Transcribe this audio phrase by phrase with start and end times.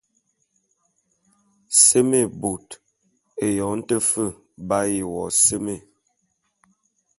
[1.83, 2.67] Seme bot,
[3.45, 4.25] eyong te fe
[4.67, 5.75] b’aye wo seme.